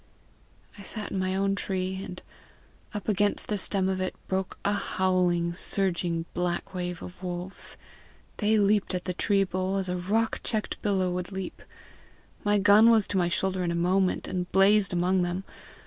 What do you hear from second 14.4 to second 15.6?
blazed among them.